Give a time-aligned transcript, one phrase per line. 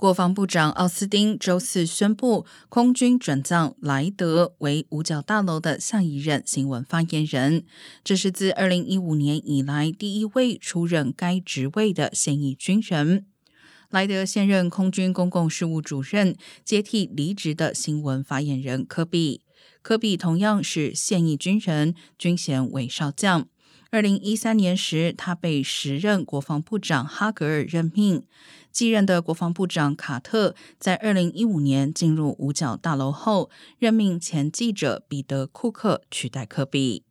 [0.00, 7.66] 国防部长奥斯汀周四宣布，空军转葬莱德为五角大楼的下一任新闻发言人。
[8.02, 13.26] 这是自二零一五年以来第一位出任该职位的现役军人。
[13.90, 19.42] 莱德现任空军公共事务主任，接替离职的新闻发言人科比。
[19.82, 23.48] 科比同样是现役军人，军衔为少将。
[23.92, 28.22] 二零一三年时，他被时任国防部长哈格尔任命。
[28.70, 33.50] 继任的国防部长卡特在二零一五年进入五角大楼后，
[33.80, 37.02] 任命前记者彼得库克取代科比。